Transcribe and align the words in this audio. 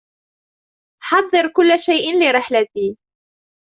حضّر 1.01 1.47
كلّ 1.55 1.79
شيئ 1.85 2.19
لرحلتي. 2.19 2.95